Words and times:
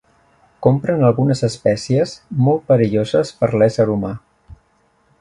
Compren 0.67 1.03
algunes 1.09 1.43
espècies 1.49 2.15
molt 2.49 2.65
perilloses 2.73 3.37
per 3.43 3.55
l'ésser 3.61 3.91
humà. 3.99 4.19